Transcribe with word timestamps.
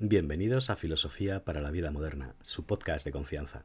Bienvenidos 0.00 0.70
a 0.70 0.76
Filosofía 0.76 1.44
para 1.44 1.60
la 1.60 1.70
Vida 1.70 1.92
Moderna, 1.92 2.34
su 2.42 2.66
podcast 2.66 3.04
de 3.04 3.12
confianza. 3.12 3.62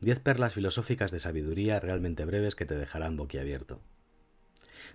Diez 0.00 0.20
perlas 0.20 0.52
filosóficas 0.52 1.10
de 1.10 1.18
sabiduría 1.18 1.80
realmente 1.80 2.26
breves 2.26 2.54
que 2.54 2.66
te 2.66 2.76
dejarán 2.76 3.16
boquiabierto. 3.16 3.80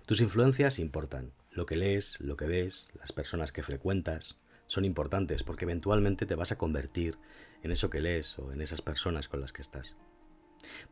Tus 0.06 0.20
influencias 0.20 0.78
importan. 0.78 1.32
Lo 1.50 1.66
que 1.66 1.74
lees, 1.74 2.20
lo 2.20 2.36
que 2.36 2.46
ves, 2.46 2.90
las 2.96 3.10
personas 3.10 3.50
que 3.50 3.64
frecuentas, 3.64 4.36
son 4.68 4.84
importantes 4.84 5.42
porque 5.42 5.64
eventualmente 5.64 6.26
te 6.26 6.36
vas 6.36 6.52
a 6.52 6.58
convertir 6.58 7.18
en 7.64 7.72
eso 7.72 7.90
que 7.90 8.00
lees 8.00 8.38
o 8.38 8.52
en 8.52 8.60
esas 8.60 8.82
personas 8.82 9.26
con 9.26 9.40
las 9.40 9.52
que 9.52 9.62
estás. 9.62 9.96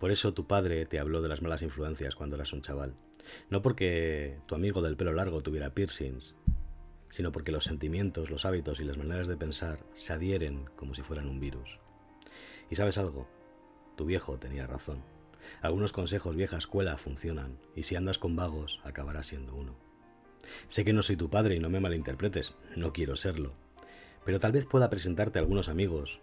Por 0.01 0.11
eso 0.11 0.35
tu 0.35 0.49
padre 0.49 0.85
te 0.85 0.99
habló 0.99 1.23
de 1.23 1.29
las 1.29 1.43
malas 1.43 1.63
influencias 1.63 2.17
cuando 2.17 2.35
eras 2.35 2.53
un 2.53 2.61
chaval. 2.61 2.97
No 3.51 3.63
porque 3.63 4.41
tu 4.47 4.57
amigo 4.57 4.83
del 4.83 4.97
pelo 4.97 5.13
largo 5.13 5.45
tuviera 5.45 5.75
piercings, 5.75 6.35
sino 7.13 7.31
porque 7.31 7.53
los 7.53 7.65
sentimientos, 7.65 8.31
los 8.31 8.47
hábitos 8.47 8.81
y 8.81 8.85
las 8.85 8.97
maneras 8.97 9.27
de 9.29 9.37
pensar 9.37 9.81
se 9.93 10.15
adhieren 10.15 10.65
como 10.77 10.95
si 10.95 11.03
fueran 11.03 11.29
un 11.29 11.41
virus. 11.41 11.79
¿Y 12.71 12.75
sabes 12.75 12.97
algo? 12.97 13.29
Tu 13.97 14.07
viejo 14.07 14.39
tenía 14.39 14.67
razón. 14.67 15.03
Algunos 15.61 15.93
consejos 15.93 16.37
vieja 16.37 16.57
escuela 16.57 16.97
funcionan, 16.97 17.59
y 17.77 17.83
si 17.83 17.97
andas 17.97 18.19
con 18.19 18.35
vagos, 18.35 18.81
acabarás 18.83 19.27
siendo 19.27 19.55
uno. 19.55 19.75
Sé 20.69 20.87
que 20.87 20.95
no 20.95 21.03
soy 21.03 21.17
tu 21.17 21.29
padre 21.29 21.55
y 21.55 21.61
no 21.61 21.69
me 21.69 21.81
malinterpretes, 21.81 22.55
no 22.77 22.95
quiero 22.95 23.15
serlo, 23.19 23.53
pero 24.25 24.41
tal 24.41 24.53
vez 24.53 24.65
pueda 24.65 24.89
presentarte 24.89 25.39
a 25.39 25.43
algunos 25.43 25.69
amigos, 25.69 26.21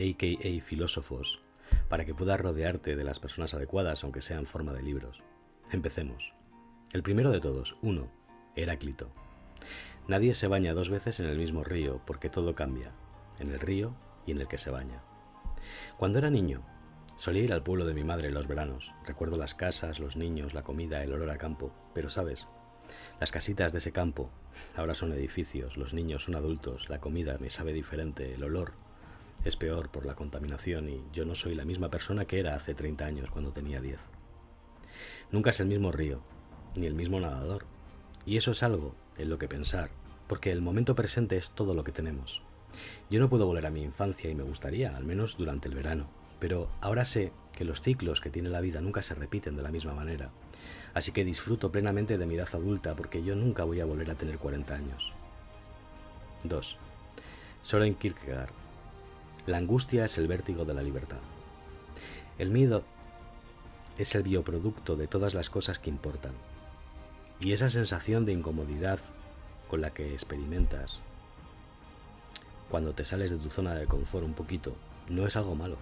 aka 0.00 0.62
filósofos, 0.62 1.42
para 1.90 2.06
que 2.06 2.14
puedas 2.14 2.40
rodearte 2.40 2.96
de 2.96 3.04
las 3.04 3.18
personas 3.18 3.52
adecuadas, 3.52 4.02
aunque 4.02 4.22
sea 4.22 4.38
en 4.38 4.46
forma 4.46 4.72
de 4.72 4.82
libros. 4.82 5.22
Empecemos. 5.72 6.32
El 6.94 7.02
primero 7.02 7.30
de 7.30 7.40
todos, 7.40 7.76
uno, 7.82 8.10
Heráclito. 8.54 9.12
Nadie 10.08 10.34
se 10.34 10.46
baña 10.46 10.72
dos 10.72 10.88
veces 10.88 11.18
en 11.18 11.26
el 11.26 11.38
mismo 11.38 11.64
río 11.64 12.00
porque 12.06 12.30
todo 12.30 12.54
cambia, 12.54 12.92
en 13.40 13.50
el 13.50 13.58
río 13.58 13.94
y 14.24 14.30
en 14.30 14.40
el 14.40 14.46
que 14.46 14.58
se 14.58 14.70
baña. 14.70 15.02
Cuando 15.96 16.18
era 16.18 16.30
niño, 16.30 16.62
solía 17.16 17.42
ir 17.42 17.52
al 17.52 17.64
pueblo 17.64 17.84
de 17.84 17.94
mi 17.94 18.04
madre 18.04 18.28
en 18.28 18.34
los 18.34 18.46
veranos. 18.46 18.92
Recuerdo 19.04 19.36
las 19.36 19.54
casas, 19.54 19.98
los 19.98 20.16
niños, 20.16 20.54
la 20.54 20.62
comida, 20.62 21.02
el 21.02 21.12
olor 21.12 21.30
a 21.30 21.38
campo. 21.38 21.72
Pero 21.92 22.08
sabes, 22.08 22.46
las 23.20 23.32
casitas 23.32 23.72
de 23.72 23.78
ese 23.78 23.92
campo 23.92 24.30
ahora 24.76 24.94
son 24.94 25.12
edificios, 25.12 25.76
los 25.76 25.92
niños 25.92 26.24
son 26.24 26.36
adultos, 26.36 26.88
la 26.88 27.00
comida 27.00 27.36
me 27.40 27.50
sabe 27.50 27.72
diferente, 27.72 28.34
el 28.34 28.44
olor 28.44 28.72
es 29.44 29.56
peor 29.56 29.90
por 29.90 30.06
la 30.06 30.14
contaminación 30.14 30.88
y 30.88 31.02
yo 31.12 31.24
no 31.24 31.34
soy 31.34 31.54
la 31.54 31.64
misma 31.64 31.90
persona 31.90 32.24
que 32.24 32.40
era 32.40 32.54
hace 32.54 32.74
30 32.74 33.04
años 33.04 33.30
cuando 33.30 33.52
tenía 33.52 33.80
10. 33.80 33.98
Nunca 35.30 35.50
es 35.50 35.60
el 35.60 35.66
mismo 35.66 35.92
río, 35.92 36.20
ni 36.74 36.86
el 36.86 36.94
mismo 36.94 37.20
nadador. 37.20 37.64
Y 38.24 38.36
eso 38.36 38.52
es 38.52 38.62
algo 38.62 38.94
en 39.18 39.28
lo 39.28 39.38
que 39.38 39.48
pensar, 39.48 39.90
porque 40.28 40.50
el 40.50 40.62
momento 40.62 40.94
presente 40.94 41.36
es 41.36 41.50
todo 41.50 41.74
lo 41.74 41.84
que 41.84 41.92
tenemos. 41.92 42.42
Yo 43.10 43.20
no 43.20 43.28
puedo 43.28 43.46
volver 43.46 43.66
a 43.66 43.70
mi 43.70 43.82
infancia 43.82 44.30
y 44.30 44.34
me 44.34 44.42
gustaría, 44.42 44.96
al 44.96 45.04
menos 45.04 45.36
durante 45.36 45.68
el 45.68 45.74
verano, 45.74 46.08
pero 46.40 46.68
ahora 46.80 47.04
sé 47.04 47.32
que 47.52 47.64
los 47.64 47.80
ciclos 47.80 48.20
que 48.20 48.30
tiene 48.30 48.50
la 48.50 48.60
vida 48.60 48.80
nunca 48.80 49.02
se 49.02 49.14
repiten 49.14 49.56
de 49.56 49.62
la 49.62 49.70
misma 49.70 49.94
manera, 49.94 50.30
así 50.94 51.12
que 51.12 51.24
disfruto 51.24 51.72
plenamente 51.72 52.18
de 52.18 52.26
mi 52.26 52.34
edad 52.34 52.48
adulta 52.52 52.94
porque 52.94 53.22
yo 53.22 53.34
nunca 53.34 53.64
voy 53.64 53.80
a 53.80 53.86
volver 53.86 54.10
a 54.10 54.16
tener 54.16 54.38
40 54.38 54.74
años. 54.74 55.12
2. 56.44 56.78
Soren 57.62 57.94
Kierkegaard. 57.94 58.50
La 59.46 59.58
angustia 59.58 60.04
es 60.04 60.18
el 60.18 60.28
vértigo 60.28 60.64
de 60.64 60.74
la 60.74 60.82
libertad. 60.82 61.18
El 62.38 62.50
miedo 62.50 62.82
es 63.96 64.14
el 64.14 64.22
bioproducto 64.22 64.96
de 64.96 65.06
todas 65.06 65.34
las 65.34 65.50
cosas 65.50 65.78
que 65.78 65.90
importan. 65.90 66.32
Y 67.40 67.52
esa 67.52 67.70
sensación 67.70 68.24
de 68.24 68.32
incomodidad 68.32 68.98
con 69.68 69.80
la 69.80 69.92
que 69.92 70.12
experimentas 70.12 71.00
cuando 72.70 72.94
te 72.94 73.04
sales 73.04 73.30
de 73.30 73.38
tu 73.38 73.48
zona 73.48 73.74
de 73.74 73.86
confort 73.86 74.24
un 74.24 74.34
poquito 74.34 74.74
no 75.08 75.26
es 75.26 75.36
algo 75.36 75.54
malo. 75.54 75.76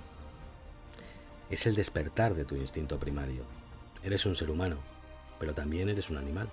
Es 1.50 1.66
el 1.66 1.74
despertar 1.74 2.34
de 2.34 2.44
tu 2.44 2.56
instinto 2.56 2.98
primario. 2.98 3.44
Eres 4.02 4.26
un 4.26 4.34
ser 4.34 4.50
humano, 4.50 4.76
pero 5.38 5.54
también 5.54 5.88
eres 5.88 6.10
un 6.10 6.18
animal. 6.18 6.48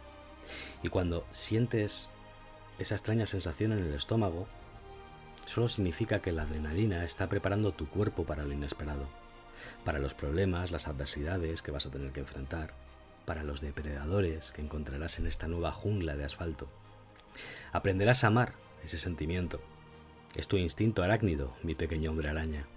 Y 0.83 0.89
cuando 0.89 1.25
sientes 1.31 2.07
esa 2.79 2.95
extraña 2.95 3.25
sensación 3.25 3.73
en 3.73 3.79
el 3.79 3.93
estómago, 3.93 4.47
solo 5.45 5.67
significa 5.67 6.21
que 6.21 6.31
la 6.31 6.43
adrenalina 6.43 7.03
está 7.03 7.27
preparando 7.27 7.73
tu 7.73 7.89
cuerpo 7.89 8.23
para 8.23 8.43
lo 8.43 8.53
inesperado, 8.53 9.07
para 9.83 9.99
los 9.99 10.13
problemas, 10.13 10.71
las 10.71 10.87
adversidades 10.87 11.61
que 11.61 11.71
vas 11.71 11.85
a 11.85 11.91
tener 11.91 12.11
que 12.11 12.21
enfrentar, 12.21 12.73
para 13.25 13.43
los 13.43 13.59
depredadores 13.59 14.51
que 14.51 14.61
encontrarás 14.61 15.19
en 15.19 15.27
esta 15.27 15.47
nueva 15.47 15.73
jungla 15.73 16.15
de 16.15 16.23
asfalto. 16.23 16.69
Aprenderás 17.71 18.23
a 18.23 18.27
amar 18.27 18.53
ese 18.83 18.97
sentimiento. 18.97 19.61
Es 20.35 20.47
tu 20.47 20.57
instinto 20.57 21.03
arácnido, 21.03 21.55
mi 21.63 21.75
pequeño 21.75 22.11
hombre 22.11 22.29
araña. 22.29 22.67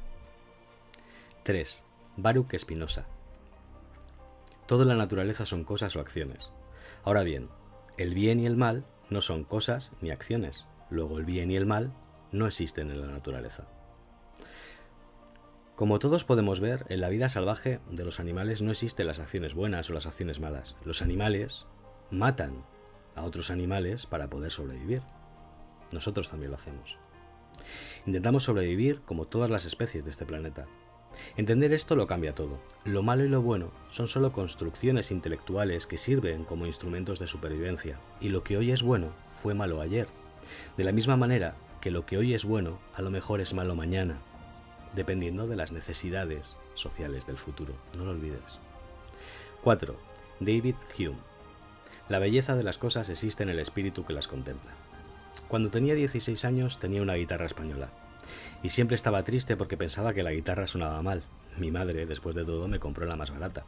3. 1.45 1.85
Baruch 2.17 2.55
Espinosa. 2.55 3.07
Toda 4.67 4.85
la 4.85 4.97
naturaleza 4.97 5.45
son 5.45 5.65
cosas 5.65 5.95
o 5.95 6.01
acciones. 6.01 6.51
Ahora 7.03 7.23
bien, 7.23 7.49
el 7.99 8.15
bien 8.15 8.41
y 8.41 8.47
el 8.47 8.57
mal 8.57 8.85
no 9.11 9.21
son 9.21 9.45
cosas 9.45 9.93
ni 10.01 10.11
acciones. 10.11 10.65
Luego 10.91 11.19
el 11.19 11.25
bien 11.25 11.51
y 11.51 11.57
el 11.57 11.67
mal 11.67 11.93
no 12.33 12.47
existen 12.47 12.91
en 12.91 13.01
la 13.01 13.09
naturaleza. 13.09 13.65
Como 15.77 15.99
todos 15.99 16.25
podemos 16.25 16.61
ver, 16.61 16.87
en 16.89 17.01
la 17.01 17.09
vida 17.09 17.29
salvaje 17.29 17.81
de 17.91 18.05
los 18.05 18.21
animales 18.21 18.63
no 18.63 18.71
existen 18.71 19.07
las 19.07 19.19
acciones 19.19 19.55
buenas 19.55 19.91
o 19.91 19.93
las 19.93 20.07
acciones 20.07 20.41
malas. 20.41 20.77
Los 20.85 21.03
animales 21.03 21.67
matan 22.11 22.65
a 23.17 23.23
otros 23.23 23.51
animales 23.51 24.07
para 24.07 24.29
poder 24.29 24.51
sobrevivir. 24.51 25.03
Nosotros 25.93 26.29
también 26.29 26.51
lo 26.51 26.57
hacemos. 26.57 26.99
Intentamos 28.07 28.45
sobrevivir 28.45 29.01
como 29.03 29.27
todas 29.27 29.51
las 29.51 29.65
especies 29.65 30.05
de 30.05 30.11
este 30.11 30.27
planeta. 30.27 30.67
Entender 31.37 31.73
esto 31.73 31.97
lo 31.97 32.07
cambia 32.07 32.35
todo. 32.35 32.59
Lo 32.85 33.03
malo 33.03 33.25
y 33.25 33.29
lo 33.29 33.41
bueno 33.41 33.71
son 33.89 34.09
solo 34.09 34.33
construcciones 34.33 35.11
intelectuales 35.11 35.87
que 35.87 35.99
sirven 35.99 36.45
como 36.45 36.67
instrumentos 36.67 37.19
de 37.19 37.29
supervivencia, 37.29 38.01
y 38.21 38.29
lo 38.29 38.43
que 38.43 38.57
hoy 38.57 38.73
es 38.73 38.83
bueno 38.83 39.13
fue 39.33 39.55
malo 39.55 39.81
ayer. 39.81 40.09
De 40.77 40.85
la 40.85 40.93
misma 40.93 41.17
manera 41.17 41.57
que 41.81 41.91
lo 41.91 42.05
que 42.07 42.19
hoy 42.19 42.35
es 42.35 42.45
bueno 42.45 42.79
a 42.95 43.03
lo 43.03 43.11
mejor 43.11 43.41
es 43.41 43.55
malo 43.55 43.77
mañana, 43.77 44.21
dependiendo 44.95 45.47
de 45.47 45.57
las 45.57 45.73
necesidades 45.73 46.57
sociales 46.75 47.27
del 47.27 47.39
futuro. 47.39 47.75
No 47.97 48.05
lo 48.05 48.11
olvides. 48.11 48.59
4. 49.63 49.97
David 50.41 50.75
Hume. 50.99 51.34
La 52.09 52.19
belleza 52.19 52.55
de 52.55 52.65
las 52.65 52.79
cosas 52.79 53.09
existe 53.09 53.43
en 53.43 53.49
el 53.49 53.59
espíritu 53.59 54.05
que 54.05 54.13
las 54.13 54.29
contempla. 54.29 54.73
Cuando 55.49 55.71
tenía 55.71 55.95
16 55.95 56.45
años 56.45 56.79
tenía 56.79 57.03
una 57.03 57.15
guitarra 57.15 57.47
española. 57.47 57.89
Y 58.63 58.71
siempre 58.71 58.95
estaba 58.95 59.25
triste 59.25 59.57
porque 59.57 59.77
pensaba 59.77 60.13
que 60.15 60.23
la 60.23 60.33
guitarra 60.33 60.67
sonaba 60.67 61.03
mal. 61.03 61.23
Mi 61.57 61.71
madre, 61.71 62.07
después 62.07 62.35
de 62.35 62.45
todo, 62.45 62.69
me 62.69 62.79
compró 62.81 63.07
la 63.07 63.17
más 63.17 63.31
barata. 63.31 63.65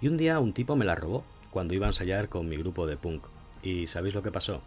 Y 0.00 0.08
un 0.08 0.16
día 0.16 0.38
un 0.38 0.52
tipo 0.52 0.76
me 0.76 0.84
la 0.84 0.94
robó 0.94 1.24
cuando 1.50 1.74
iba 1.74 1.86
a 1.86 1.90
ensayar 1.90 2.28
con 2.28 2.48
mi 2.48 2.56
grupo 2.56 2.86
de 2.86 2.96
punk. 2.96 3.24
¿Y 3.62 3.86
sabéis 3.86 4.14
lo 4.14 4.22
que 4.22 4.32
pasó? 4.32 4.62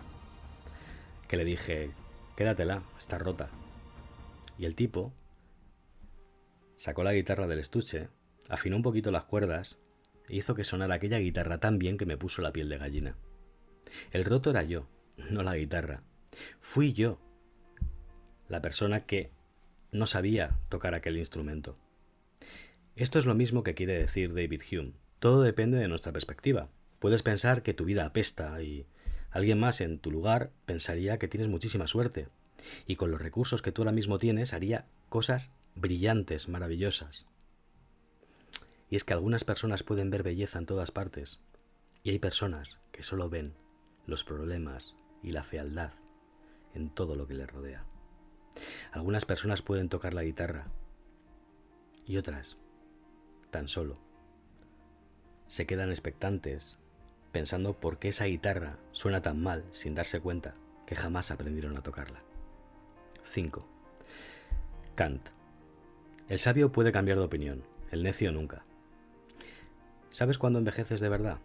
Que 1.27 1.37
le 1.37 1.45
dije, 1.45 1.91
quédatela, 2.35 2.83
está 2.97 3.17
rota. 3.17 3.49
Y 4.57 4.65
el 4.65 4.75
tipo 4.75 5.13
Sacó 6.79 7.03
la 7.03 7.11
guitarra 7.11 7.45
del 7.45 7.59
estuche, 7.59 8.07
afinó 8.47 8.77
un 8.77 8.83
poquito 8.83 9.11
las 9.11 9.25
cuerdas 9.25 9.77
hizo 10.29 10.55
que 10.55 10.63
sonara 10.63 10.95
aquella 10.95 11.19
guitarra 11.19 11.59
tan 11.59 11.79
bien 11.79 11.97
que 11.97 12.05
me 12.05 12.17
puso 12.17 12.41
la 12.41 12.53
piel 12.53 12.69
de 12.69 12.77
gallina. 12.77 13.15
El 14.11 14.25
roto 14.25 14.51
era 14.51 14.63
yo, 14.63 14.87
no 15.29 15.43
la 15.43 15.55
guitarra. 15.55 16.03
Fui 16.59 16.93
yo 16.93 17.19
la 18.47 18.61
persona 18.61 19.05
que 19.05 19.31
no 19.91 20.05
sabía 20.05 20.59
tocar 20.69 20.95
aquel 20.95 21.17
instrumento. 21.17 21.77
Esto 22.95 23.19
es 23.19 23.25
lo 23.25 23.35
mismo 23.35 23.63
que 23.63 23.75
quiere 23.75 23.97
decir 23.97 24.33
David 24.33 24.61
Hume. 24.71 24.93
Todo 25.19 25.41
depende 25.41 25.77
de 25.77 25.87
nuestra 25.87 26.11
perspectiva. 26.11 26.69
Puedes 26.99 27.23
pensar 27.23 27.63
que 27.63 27.73
tu 27.73 27.85
vida 27.85 28.05
apesta 28.05 28.61
y 28.61 28.85
alguien 29.31 29.59
más 29.59 29.81
en 29.81 29.99
tu 29.99 30.11
lugar 30.11 30.51
pensaría 30.65 31.17
que 31.17 31.27
tienes 31.27 31.49
muchísima 31.49 31.87
suerte 31.87 32.27
y 32.85 32.95
con 32.95 33.11
los 33.11 33.21
recursos 33.21 33.61
que 33.61 33.71
tú 33.71 33.81
ahora 33.81 33.91
mismo 33.91 34.19
tienes 34.19 34.53
haría 34.53 34.85
cosas 35.07 35.53
brillantes, 35.75 36.49
maravillosas. 36.49 37.25
Y 38.89 38.95
es 38.95 39.03
que 39.03 39.13
algunas 39.13 39.43
personas 39.43 39.83
pueden 39.83 40.09
ver 40.09 40.23
belleza 40.23 40.59
en 40.59 40.65
todas 40.65 40.91
partes, 40.91 41.39
y 42.03 42.11
hay 42.11 42.19
personas 42.19 42.79
que 42.91 43.03
solo 43.03 43.29
ven 43.29 43.53
los 44.05 44.23
problemas 44.23 44.95
y 45.21 45.31
la 45.31 45.43
fealdad 45.43 45.91
en 46.73 46.89
todo 46.89 47.15
lo 47.15 47.27
que 47.27 47.35
les 47.35 47.51
rodea. 47.51 47.85
Algunas 48.91 49.25
personas 49.25 49.61
pueden 49.61 49.89
tocar 49.89 50.13
la 50.13 50.23
guitarra 50.23 50.65
y 52.05 52.17
otras, 52.17 52.55
tan 53.51 53.67
solo, 53.67 53.95
se 55.47 55.65
quedan 55.65 55.89
expectantes 55.89 56.77
pensando 57.31 57.73
por 57.79 57.99
qué 57.99 58.09
esa 58.09 58.25
guitarra 58.25 58.77
suena 58.91 59.21
tan 59.21 59.41
mal 59.41 59.63
sin 59.71 59.95
darse 59.95 60.19
cuenta 60.19 60.53
que 60.85 60.95
jamás 60.95 61.31
aprendieron 61.31 61.77
a 61.77 61.83
tocarla. 61.83 62.19
5. 63.25 63.67
Kant. 64.95 65.29
El 66.27 66.39
sabio 66.39 66.71
puede 66.71 66.91
cambiar 66.91 67.19
de 67.19 67.25
opinión, 67.25 67.63
el 67.91 68.03
necio 68.03 68.31
nunca. 68.31 68.63
¿Sabes 70.09 70.37
cuándo 70.37 70.59
envejeces 70.59 70.99
de 70.99 71.09
verdad? 71.09 71.37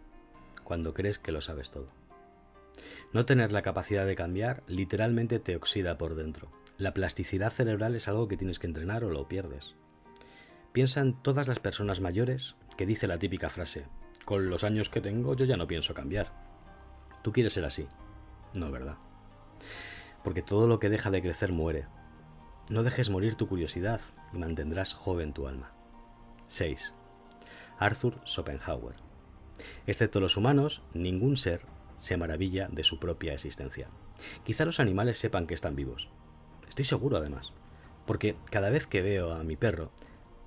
Cuando 0.63 0.93
crees 0.93 1.19
que 1.19 1.31
lo 1.31 1.41
sabes 1.41 1.69
todo. 1.69 1.87
No 3.13 3.25
tener 3.25 3.51
la 3.51 3.61
capacidad 3.61 4.05
de 4.05 4.15
cambiar 4.15 4.63
literalmente 4.67 5.39
te 5.39 5.55
oxida 5.55 5.97
por 5.97 6.15
dentro. 6.15 6.51
La 6.77 6.93
plasticidad 6.93 7.51
cerebral 7.51 7.95
es 7.95 8.07
algo 8.07 8.27
que 8.27 8.37
tienes 8.37 8.59
que 8.59 8.67
entrenar 8.67 9.03
o 9.03 9.11
lo 9.11 9.27
pierdes. 9.27 9.75
Piensa 10.73 10.99
en 11.01 11.13
todas 11.13 11.47
las 11.47 11.59
personas 11.59 12.01
mayores 12.01 12.55
que 12.75 12.85
dice 12.85 13.07
la 13.07 13.19
típica 13.19 13.49
frase, 13.49 13.85
con 14.25 14.49
los 14.49 14.63
años 14.63 14.89
que 14.89 14.99
tengo 14.99 15.35
yo 15.35 15.45
ya 15.45 15.55
no 15.55 15.67
pienso 15.67 15.93
cambiar. 15.93 16.33
Tú 17.21 17.31
quieres 17.31 17.53
ser 17.53 17.65
así. 17.65 17.87
No, 18.55 18.71
¿verdad? 18.71 18.97
Porque 20.23 20.41
todo 20.41 20.67
lo 20.67 20.79
que 20.79 20.89
deja 20.89 21.11
de 21.11 21.21
crecer 21.21 21.53
muere. 21.53 21.85
No 22.69 22.83
dejes 22.83 23.09
morir 23.09 23.35
tu 23.35 23.47
curiosidad 23.47 24.01
y 24.33 24.37
mantendrás 24.37 24.93
joven 24.93 25.33
tu 25.33 25.47
alma. 25.47 25.71
6. 26.47 26.93
Arthur 27.79 28.19
Schopenhauer. 28.25 28.95
Excepto 29.87 30.19
los 30.19 30.37
humanos, 30.37 30.81
ningún 30.93 31.37
ser 31.37 31.61
se 31.97 32.17
maravilla 32.17 32.67
de 32.71 32.83
su 32.83 32.99
propia 32.99 33.33
existencia. 33.33 33.87
Quizá 34.43 34.65
los 34.65 34.79
animales 34.79 35.17
sepan 35.17 35.47
que 35.47 35.53
están 35.53 35.75
vivos. 35.75 36.09
Estoy 36.67 36.85
seguro, 36.85 37.17
además, 37.17 37.53
porque 38.05 38.35
cada 38.49 38.69
vez 38.69 38.87
que 38.87 39.01
veo 39.01 39.33
a 39.33 39.43
mi 39.43 39.55
perro, 39.55 39.91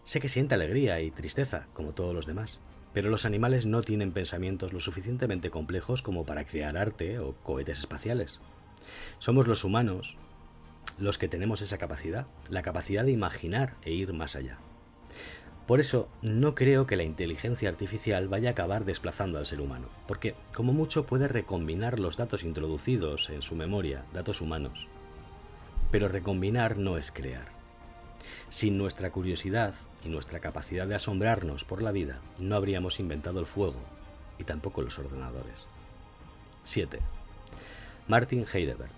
sé 0.05 0.21
que 0.21 0.29
siente 0.29 0.55
alegría 0.55 1.01
y 1.01 1.11
tristeza, 1.11 1.67
como 1.73 1.93
todos 1.93 2.15
los 2.15 2.27
demás. 2.27 2.61
Pero 2.93 3.11
los 3.11 3.25
animales 3.25 3.67
no 3.67 3.83
tienen 3.83 4.13
pensamientos 4.13 4.73
lo 4.73 4.81
suficientemente 4.81 5.51
complejos 5.51 6.03
como 6.03 6.25
para 6.25 6.47
crear 6.47 6.77
arte 6.77 7.19
o 7.19 7.35
cohetes 7.43 7.81
espaciales. 7.81 8.41
Somos 9.19 9.47
los 9.47 9.65
humanos 9.65 10.17
los 10.99 11.19
que 11.19 11.29
tenemos 11.29 11.61
esa 11.61 11.79
capacidad, 11.79 12.27
la 12.49 12.63
capacidad 12.63 13.05
de 13.05 13.13
imaginar 13.13 13.77
e 13.83 13.93
ir 13.93 14.13
más 14.15 14.37
allá. 14.37 14.59
Por 15.69 15.81
eso 15.81 16.09
no 16.23 16.55
creo 16.55 16.87
que 16.87 16.97
la 16.97 17.03
inteligencia 17.03 17.69
artificial 17.69 18.27
vaya 18.27 18.49
a 18.49 18.53
acabar 18.53 18.87
desplazando 18.87 19.37
al 19.37 19.45
ser 19.45 19.61
humano, 19.61 19.89
porque 20.07 20.35
como 20.55 20.73
mucho 20.73 21.05
puede 21.05 21.29
recombinar 21.29 22.01
los 22.01 22.17
datos 22.17 22.43
introducidos 22.43 23.29
en 23.29 23.43
su 23.43 23.55
memoria, 23.55 24.07
datos 24.15 24.41
humanos. 24.41 24.87
Pero 25.91 26.09
recombinar 26.09 26.79
no 26.79 26.97
es 26.97 27.13
crear. 27.13 27.49
Sin 28.49 28.79
nuestra 28.79 29.11
curiosidad 29.11 29.75
y 30.03 30.09
nuestra 30.09 30.41
capacidad 30.41 30.87
de 30.87 30.95
asombrarnos 30.95 31.65
por 31.65 31.83
la 31.83 31.93
vida, 31.93 32.23
no 32.41 32.57
habríamos 32.57 32.99
inventado 32.99 33.39
el 33.39 33.45
fuego 33.45 33.83
y 34.39 34.45
tampoco 34.45 34.81
los 34.81 34.99
ordenadores. 34.99 35.67
7. 36.65 36.99
Martin 38.07 38.47
Heidegger. 38.51 38.89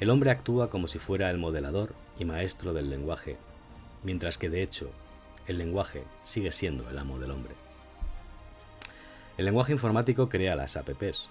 El 0.00 0.08
hombre 0.08 0.30
actúa 0.30 0.70
como 0.70 0.88
si 0.88 0.98
fuera 0.98 1.30
el 1.30 1.36
modelador 1.36 1.94
y 2.18 2.24
maestro 2.24 2.72
del 2.72 2.88
lenguaje, 2.88 3.36
mientras 4.02 4.38
que 4.38 4.48
de 4.48 4.62
hecho 4.62 4.90
el 5.48 5.58
lenguaje 5.58 6.04
sigue 6.22 6.52
siendo 6.52 6.88
el 6.90 6.98
amo 6.98 7.18
del 7.18 7.30
hombre. 7.30 7.54
El 9.38 9.46
lenguaje 9.46 9.72
informático 9.72 10.28
crea 10.28 10.54
las 10.54 10.76
apps. 10.76 11.30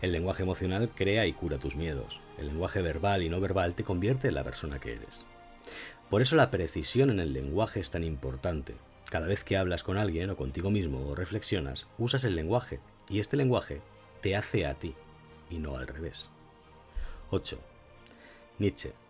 El 0.00 0.12
lenguaje 0.12 0.42
emocional 0.42 0.90
crea 0.94 1.26
y 1.26 1.32
cura 1.32 1.58
tus 1.58 1.76
miedos. 1.76 2.18
El 2.38 2.46
lenguaje 2.48 2.82
verbal 2.82 3.22
y 3.22 3.28
no 3.28 3.40
verbal 3.40 3.74
te 3.74 3.84
convierte 3.84 4.28
en 4.28 4.34
la 4.34 4.44
persona 4.44 4.80
que 4.80 4.94
eres. 4.94 5.24
Por 6.08 6.22
eso 6.22 6.34
la 6.34 6.50
precisión 6.50 7.10
en 7.10 7.20
el 7.20 7.34
lenguaje 7.34 7.80
es 7.80 7.90
tan 7.90 8.04
importante. 8.04 8.74
Cada 9.10 9.26
vez 9.26 9.44
que 9.44 9.56
hablas 9.56 9.84
con 9.84 9.98
alguien 9.98 10.30
o 10.30 10.36
contigo 10.36 10.70
mismo 10.70 11.06
o 11.06 11.14
reflexionas, 11.14 11.86
usas 11.98 12.24
el 12.24 12.36
lenguaje 12.36 12.80
y 13.08 13.20
este 13.20 13.36
lenguaje 13.36 13.82
te 14.22 14.34
hace 14.34 14.66
a 14.66 14.74
ti 14.74 14.94
y 15.50 15.58
no 15.58 15.76
al 15.76 15.86
revés. 15.86 16.30
8. 17.30 17.58
Nietzsche. 18.58 19.07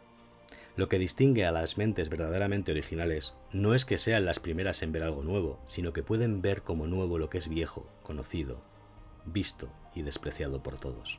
Lo 0.78 0.88
que 0.88 1.00
distingue 1.00 1.44
a 1.44 1.50
las 1.50 1.76
mentes 1.76 2.08
verdaderamente 2.08 2.70
originales 2.70 3.34
no 3.50 3.74
es 3.74 3.84
que 3.84 3.98
sean 3.98 4.24
las 4.24 4.38
primeras 4.38 4.80
en 4.84 4.92
ver 4.92 5.02
algo 5.02 5.24
nuevo, 5.24 5.58
sino 5.66 5.92
que 5.92 6.04
pueden 6.04 6.40
ver 6.40 6.62
como 6.62 6.86
nuevo 6.86 7.18
lo 7.18 7.28
que 7.28 7.38
es 7.38 7.48
viejo, 7.48 7.90
conocido, 8.04 8.60
visto 9.24 9.70
y 9.92 10.02
despreciado 10.02 10.62
por 10.62 10.78
todos. 10.78 11.18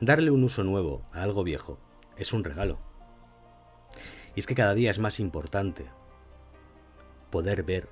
Darle 0.00 0.30
un 0.30 0.42
uso 0.44 0.64
nuevo 0.64 1.02
a 1.12 1.22
algo 1.24 1.44
viejo 1.44 1.78
es 2.16 2.32
un 2.32 2.42
regalo. 2.42 2.78
Y 4.34 4.40
es 4.40 4.46
que 4.46 4.54
cada 4.54 4.72
día 4.72 4.90
es 4.90 4.98
más 4.98 5.20
importante 5.20 5.84
poder 7.30 7.64
ver 7.64 7.90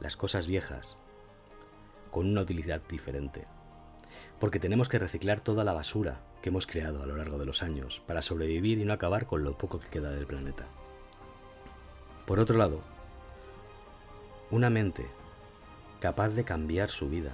las 0.00 0.16
cosas 0.16 0.46
viejas 0.46 0.96
con 2.10 2.26
una 2.26 2.40
utilidad 2.40 2.80
diferente. 2.88 3.44
Porque 4.40 4.58
tenemos 4.58 4.88
que 4.88 4.98
reciclar 4.98 5.42
toda 5.42 5.64
la 5.64 5.74
basura 5.74 6.22
que 6.42 6.50
hemos 6.50 6.66
creado 6.66 7.02
a 7.02 7.06
lo 7.06 7.16
largo 7.16 7.38
de 7.38 7.46
los 7.46 7.62
años 7.62 8.02
para 8.06 8.22
sobrevivir 8.22 8.78
y 8.78 8.84
no 8.84 8.92
acabar 8.92 9.26
con 9.26 9.44
lo 9.44 9.56
poco 9.58 9.78
que 9.80 9.88
queda 9.88 10.10
del 10.10 10.26
planeta. 10.26 10.66
Por 12.26 12.40
otro 12.40 12.58
lado, 12.58 12.82
una 14.50 14.70
mente 14.70 15.06
capaz 16.00 16.30
de 16.30 16.44
cambiar 16.44 16.90
su 16.90 17.08
vida 17.08 17.32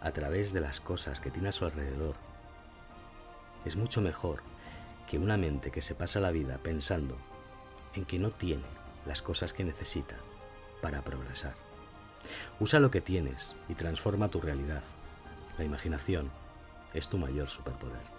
a 0.00 0.10
través 0.12 0.52
de 0.52 0.60
las 0.60 0.80
cosas 0.80 1.20
que 1.20 1.30
tiene 1.30 1.48
a 1.48 1.52
su 1.52 1.64
alrededor 1.64 2.16
es 3.64 3.76
mucho 3.76 4.00
mejor 4.00 4.42
que 5.08 5.18
una 5.18 5.36
mente 5.36 5.70
que 5.70 5.82
se 5.82 5.94
pasa 5.94 6.20
la 6.20 6.30
vida 6.30 6.58
pensando 6.58 7.16
en 7.94 8.04
que 8.04 8.18
no 8.18 8.30
tiene 8.30 8.64
las 9.06 9.22
cosas 9.22 9.52
que 9.52 9.64
necesita 9.64 10.16
para 10.80 11.02
progresar. 11.02 11.54
Usa 12.60 12.80
lo 12.80 12.90
que 12.90 13.00
tienes 13.00 13.54
y 13.68 13.74
transforma 13.74 14.30
tu 14.30 14.40
realidad. 14.40 14.82
La 15.58 15.64
imaginación 15.64 16.30
es 16.94 17.08
tu 17.08 17.18
mayor 17.18 17.48
superpoder. 17.48 18.15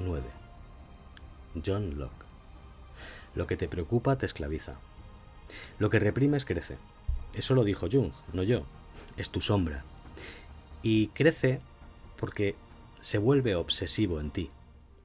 9. 0.00 0.22
John 1.64 1.98
Locke. 1.98 2.26
Lo 3.34 3.46
que 3.46 3.56
te 3.56 3.68
preocupa 3.68 4.16
te 4.16 4.26
esclaviza. 4.26 4.76
Lo 5.78 5.90
que 5.90 6.00
reprimes 6.00 6.44
crece. 6.44 6.76
Eso 7.32 7.54
lo 7.54 7.64
dijo 7.64 7.88
Jung, 7.90 8.12
no 8.32 8.42
yo. 8.42 8.66
Es 9.16 9.30
tu 9.30 9.40
sombra. 9.40 9.84
Y 10.82 11.08
crece 11.08 11.60
porque 12.16 12.56
se 13.00 13.18
vuelve 13.18 13.54
obsesivo 13.54 14.20
en 14.20 14.30
ti 14.30 14.50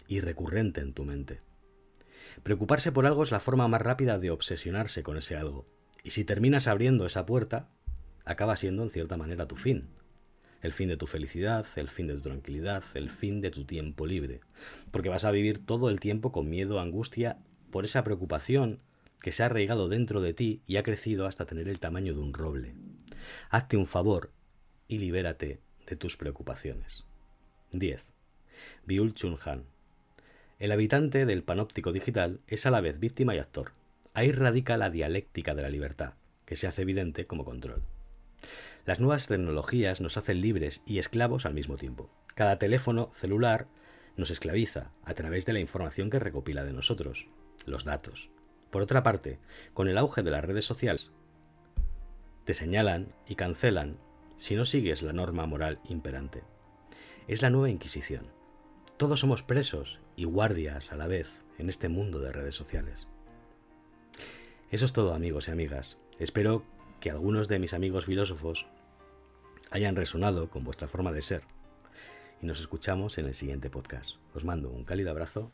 y 0.07 0.21
recurrente 0.21 0.81
en 0.81 0.93
tu 0.93 1.03
mente. 1.03 1.39
Preocuparse 2.43 2.91
por 2.91 3.05
algo 3.05 3.23
es 3.23 3.31
la 3.31 3.39
forma 3.39 3.67
más 3.67 3.81
rápida 3.81 4.19
de 4.19 4.31
obsesionarse 4.31 5.03
con 5.03 5.17
ese 5.17 5.35
algo. 5.35 5.65
Y 6.03 6.11
si 6.11 6.23
terminas 6.23 6.67
abriendo 6.67 7.05
esa 7.05 7.25
puerta, 7.25 7.69
acaba 8.25 8.55
siendo 8.55 8.83
en 8.83 8.89
cierta 8.89 9.17
manera 9.17 9.47
tu 9.47 9.55
fin 9.55 9.98
el 10.61 10.73
fin 10.73 10.89
de 10.89 10.97
tu 10.97 11.07
felicidad, 11.07 11.65
el 11.75 11.89
fin 11.89 12.07
de 12.07 12.15
tu 12.15 12.21
tranquilidad, 12.21 12.83
el 12.93 13.09
fin 13.09 13.41
de 13.41 13.51
tu 13.51 13.65
tiempo 13.65 14.05
libre. 14.05 14.41
Porque 14.91 15.09
vas 15.09 15.25
a 15.25 15.31
vivir 15.31 15.65
todo 15.65 15.89
el 15.89 15.99
tiempo 15.99 16.31
con 16.31 16.49
miedo, 16.49 16.79
angustia, 16.79 17.37
por 17.71 17.85
esa 17.85 18.03
preocupación 18.03 18.79
que 19.21 19.31
se 19.31 19.43
ha 19.43 19.47
arraigado 19.47 19.89
dentro 19.89 20.21
de 20.21 20.33
ti 20.33 20.61
y 20.65 20.77
ha 20.77 20.83
crecido 20.83 21.27
hasta 21.27 21.45
tener 21.45 21.67
el 21.67 21.79
tamaño 21.79 22.13
de 22.13 22.19
un 22.19 22.33
roble. 22.33 22.73
Hazte 23.49 23.77
un 23.77 23.85
favor 23.85 24.31
y 24.87 24.97
libérate 24.97 25.59
de 25.87 25.95
tus 25.95 26.17
preocupaciones. 26.17 27.03
10. 27.71 28.01
Byul 28.85 29.13
Chun 29.13 29.37
Han. 29.45 29.63
El 30.57 30.71
habitante 30.71 31.25
del 31.25 31.43
panóptico 31.43 31.91
digital 31.91 32.39
es 32.47 32.65
a 32.65 32.71
la 32.71 32.81
vez 32.81 32.99
víctima 32.99 33.35
y 33.35 33.39
actor. 33.39 33.71
Ahí 34.13 34.31
radica 34.31 34.77
la 34.77 34.89
dialéctica 34.89 35.53
de 35.53 35.61
la 35.61 35.69
libertad, 35.69 36.13
que 36.45 36.55
se 36.55 36.67
hace 36.67 36.81
evidente 36.81 37.27
como 37.27 37.45
control. 37.45 37.83
Las 38.85 38.99
nuevas 38.99 39.27
tecnologías 39.27 40.01
nos 40.01 40.17
hacen 40.17 40.41
libres 40.41 40.81
y 40.85 40.99
esclavos 40.99 41.45
al 41.45 41.53
mismo 41.53 41.77
tiempo. 41.77 42.09
Cada 42.35 42.57
teléfono 42.57 43.11
celular 43.13 43.67
nos 44.15 44.31
esclaviza 44.31 44.91
a 45.03 45.13
través 45.13 45.45
de 45.45 45.53
la 45.53 45.59
información 45.59 46.09
que 46.09 46.19
recopila 46.19 46.63
de 46.63 46.73
nosotros, 46.73 47.27
los 47.65 47.85
datos. 47.85 48.31
Por 48.69 48.81
otra 48.81 49.03
parte, 49.03 49.39
con 49.73 49.87
el 49.87 49.97
auge 49.97 50.23
de 50.23 50.31
las 50.31 50.43
redes 50.43 50.65
sociales, 50.65 51.11
te 52.45 52.53
señalan 52.53 53.13
y 53.27 53.35
cancelan 53.35 53.97
si 54.37 54.55
no 54.55 54.65
sigues 54.65 55.01
la 55.01 55.13
norma 55.13 55.45
moral 55.45 55.79
imperante. 55.87 56.43
Es 57.27 57.41
la 57.41 57.49
nueva 57.49 57.69
Inquisición. 57.69 58.27
Todos 58.97 59.19
somos 59.19 59.43
presos 59.43 59.99
y 60.15 60.23
guardias 60.25 60.91
a 60.91 60.95
la 60.95 61.07
vez 61.07 61.27
en 61.57 61.69
este 61.69 61.89
mundo 61.89 62.19
de 62.19 62.31
redes 62.31 62.55
sociales. 62.55 63.07
Eso 64.71 64.85
es 64.85 64.93
todo 64.93 65.13
amigos 65.13 65.47
y 65.47 65.51
amigas. 65.51 65.97
Espero 66.19 66.63
que 66.99 67.09
algunos 67.09 67.47
de 67.47 67.59
mis 67.59 67.73
amigos 67.73 68.05
filósofos 68.05 68.67
hayan 69.71 69.95
resonado 69.95 70.49
con 70.49 70.63
vuestra 70.63 70.87
forma 70.87 71.11
de 71.11 71.21
ser. 71.21 71.43
Y 72.41 72.45
nos 72.45 72.59
escuchamos 72.59 73.17
en 73.17 73.25
el 73.25 73.33
siguiente 73.33 73.69
podcast. 73.69 74.15
Os 74.33 74.45
mando 74.45 74.69
un 74.69 74.83
cálido 74.83 75.11
abrazo 75.11 75.51